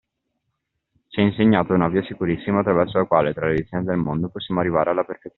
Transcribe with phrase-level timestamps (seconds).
[1.09, 4.59] Ci è insegnata una via sicurissima attraverso la quale, tra le vicende del mondo, possiamo
[4.59, 5.29] arrivare alla perfezione